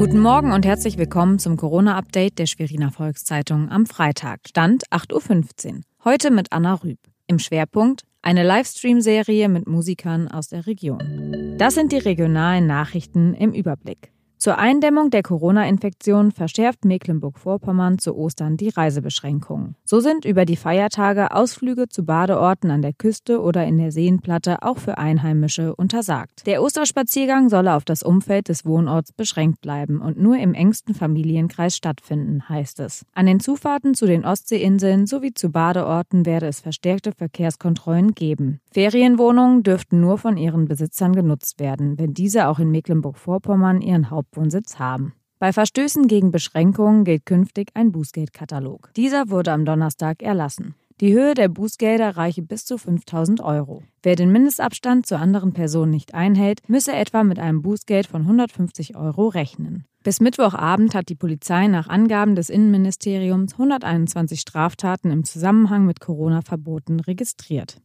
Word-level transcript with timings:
Guten 0.00 0.20
Morgen 0.20 0.52
und 0.52 0.64
herzlich 0.64 0.96
willkommen 0.96 1.38
zum 1.38 1.58
Corona-Update 1.58 2.38
der 2.38 2.46
Schweriner 2.46 2.90
Volkszeitung 2.90 3.68
am 3.68 3.84
Freitag, 3.84 4.40
Stand 4.48 4.84
8.15 4.90 5.74
Uhr. 5.74 5.80
Heute 6.04 6.30
mit 6.30 6.52
Anna 6.52 6.72
Rüb. 6.72 6.96
Im 7.26 7.38
Schwerpunkt 7.38 8.04
eine 8.22 8.42
Livestream-Serie 8.42 9.50
mit 9.50 9.66
Musikern 9.68 10.26
aus 10.28 10.48
der 10.48 10.66
Region. 10.66 11.54
Das 11.58 11.74
sind 11.74 11.92
die 11.92 11.98
regionalen 11.98 12.66
Nachrichten 12.66 13.34
im 13.34 13.52
Überblick. 13.52 14.10
Zur 14.40 14.56
Eindämmung 14.56 15.10
der 15.10 15.22
Corona-Infektion 15.22 16.32
verschärft 16.32 16.86
Mecklenburg-Vorpommern 16.86 17.98
zu 17.98 18.16
Ostern 18.16 18.56
die 18.56 18.70
Reisebeschränkungen. 18.70 19.76
So 19.84 20.00
sind 20.00 20.24
über 20.24 20.46
die 20.46 20.56
Feiertage 20.56 21.32
Ausflüge 21.32 21.90
zu 21.90 22.06
Badeorten 22.06 22.70
an 22.70 22.80
der 22.80 22.94
Küste 22.94 23.42
oder 23.42 23.66
in 23.66 23.76
der 23.76 23.92
Seenplatte 23.92 24.62
auch 24.62 24.78
für 24.78 24.96
Einheimische 24.96 25.76
untersagt. 25.76 26.46
Der 26.46 26.62
Osterspaziergang 26.62 27.50
solle 27.50 27.74
auf 27.74 27.84
das 27.84 28.02
Umfeld 28.02 28.48
des 28.48 28.64
Wohnorts 28.64 29.12
beschränkt 29.12 29.60
bleiben 29.60 30.00
und 30.00 30.18
nur 30.18 30.38
im 30.38 30.54
engsten 30.54 30.94
Familienkreis 30.94 31.76
stattfinden, 31.76 32.48
heißt 32.48 32.80
es. 32.80 33.04
An 33.12 33.26
den 33.26 33.40
Zufahrten 33.40 33.92
zu 33.92 34.06
den 34.06 34.24
Ostseeinseln 34.24 35.06
sowie 35.06 35.34
zu 35.34 35.50
Badeorten 35.50 36.24
werde 36.24 36.46
es 36.46 36.60
verstärkte 36.60 37.12
Verkehrskontrollen 37.12 38.14
geben. 38.14 38.60
Ferienwohnungen 38.72 39.64
dürften 39.64 40.00
nur 40.00 40.16
von 40.16 40.38
ihren 40.38 40.64
Besitzern 40.64 41.14
genutzt 41.14 41.60
werden, 41.60 41.98
wenn 41.98 42.14
diese 42.14 42.48
auch 42.48 42.58
in 42.58 42.70
Mecklenburg-Vorpommern 42.70 43.82
ihren 43.82 44.08
Haupt 44.08 44.29
Hauptwohnsitz 44.30 44.78
haben. 44.78 45.12
Bei 45.38 45.52
Verstößen 45.52 46.06
gegen 46.06 46.30
Beschränkungen 46.30 47.04
gilt 47.04 47.26
künftig 47.26 47.70
ein 47.74 47.92
Bußgeldkatalog. 47.92 48.90
Dieser 48.94 49.30
wurde 49.30 49.52
am 49.52 49.64
Donnerstag 49.64 50.22
erlassen. 50.22 50.74
Die 51.00 51.14
Höhe 51.14 51.32
der 51.34 51.48
Bußgelder 51.48 52.16
reiche 52.18 52.42
bis 52.42 52.66
zu 52.66 52.76
5000 52.76 53.40
Euro. 53.40 53.82
Wer 54.02 54.16
den 54.16 54.30
Mindestabstand 54.30 55.06
zu 55.06 55.16
anderen 55.16 55.54
Personen 55.54 55.90
nicht 55.90 56.12
einhält, 56.12 56.60
müsse 56.68 56.92
etwa 56.92 57.24
mit 57.24 57.38
einem 57.38 57.62
Bußgeld 57.62 58.06
von 58.06 58.22
150 58.22 58.96
Euro 58.96 59.28
rechnen. 59.28 59.86
Bis 60.04 60.20
Mittwochabend 60.20 60.94
hat 60.94 61.08
die 61.08 61.14
Polizei 61.14 61.68
nach 61.68 61.88
Angaben 61.88 62.34
des 62.34 62.50
Innenministeriums 62.50 63.54
121 63.54 64.40
Straftaten 64.40 65.10
im 65.10 65.24
Zusammenhang 65.24 65.86
mit 65.86 66.00
Corona-Verboten 66.00 67.00
registriert. 67.00 67.78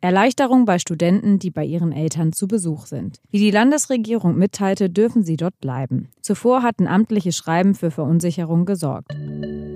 Erleichterung 0.00 0.64
bei 0.64 0.78
Studenten, 0.78 1.40
die 1.40 1.50
bei 1.50 1.64
ihren 1.64 1.90
Eltern 1.90 2.32
zu 2.32 2.46
Besuch 2.46 2.86
sind. 2.86 3.18
Wie 3.30 3.38
die 3.38 3.50
Landesregierung 3.50 4.36
mitteilte, 4.36 4.88
dürfen 4.88 5.24
sie 5.24 5.36
dort 5.36 5.58
bleiben. 5.60 6.10
Zuvor 6.22 6.62
hatten 6.62 6.86
amtliche 6.86 7.32
Schreiben 7.32 7.74
für 7.74 7.90
Verunsicherung 7.90 8.64
gesorgt. 8.64 9.10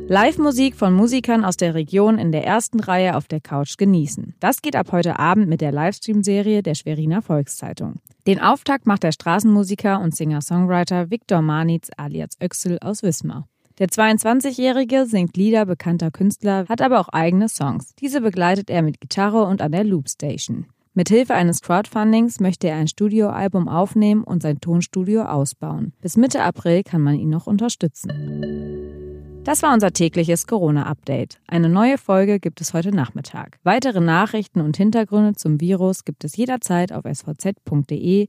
Live-Musik 0.09 0.77
von 0.77 0.95
Musikern 0.95 1.45
aus 1.45 1.57
der 1.57 1.75
Region 1.75 2.19
in 2.19 2.31
der 2.31 2.45
ersten 2.45 2.79
Reihe 2.79 3.17
auf 3.17 3.27
der 3.27 3.41
Couch 3.41 3.77
genießen. 3.79 4.35
Das 4.39 4.63
geht 4.63 4.77
ab 4.77 4.93
heute 4.93 5.19
Abend 5.19 5.49
mit 5.49 5.61
der 5.61 5.73
Livestream-Serie 5.73 6.63
der 6.63 6.77
Schweriner 6.77 7.23
Volkszeitung. 7.23 8.01
Den 8.27 8.41
Auftakt 8.41 8.87
macht 8.87 9.03
der 9.03 9.13
Straßenmusiker 9.13 10.01
und 10.01 10.15
Singer-Songwriter 10.15 11.11
Viktor 11.11 11.43
Manitz 11.43 11.91
alias 11.97 12.37
Öxel 12.41 12.79
aus 12.81 13.03
Wismar. 13.03 13.49
Der 13.79 13.89
22-Jährige 13.89 15.07
singt 15.07 15.37
Lieder 15.37 15.67
bekannter 15.67 16.11
Künstler, 16.11 16.67
hat 16.69 16.83
aber 16.83 17.01
auch 17.01 17.09
eigene 17.09 17.49
Songs. 17.49 17.95
Diese 17.97 18.21
begleitet 18.21 18.71
er 18.71 18.83
mit 18.83 19.01
Gitarre 19.01 19.45
und 19.45 19.63
an 19.63 19.73
der 19.73 19.85
Loopstation. 19.85 20.67
Mit 20.95 21.09
Hilfe 21.09 21.33
eines 21.35 21.63
Crowdfundings 21.63 22.39
möchte 22.39 22.69
er 22.69 22.77
ein 22.77 22.87
Studioalbum 22.87 23.67
aufnehmen 23.67 24.25
und 24.25 24.43
sein 24.43 24.61
Tonstudio 24.61 25.23
ausbauen. 25.23 25.95
Bis 26.03 26.19
Mitte 26.19 26.43
April 26.43 26.83
kann 26.83 27.01
man 27.01 27.15
ihn 27.15 27.31
noch 27.31 27.47
unterstützen. 27.47 28.11
Das 29.45 29.63
war 29.63 29.73
unser 29.73 29.93
tägliches 29.93 30.47
Corona-Update. 30.47 31.41
Eine 31.49 31.69
neue 31.69 31.99
Folge 31.99 32.39
gibt 32.39 32.61
es 32.61 32.75
heute 32.75 32.93
Nachmittag. 32.93 33.59
Weitere 33.65 34.01
Nachrichten 34.01 34.61
und 34.61 34.77
Hintergründe 34.77 35.33
zum 35.33 35.61
Virus 35.61 36.05
gibt 36.05 36.23
es 36.25 36.37
jederzeit 36.37 36.93
auf 36.93 37.05
svz.de-corona. 37.05 38.29